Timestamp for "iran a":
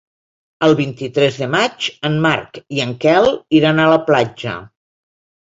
3.61-3.89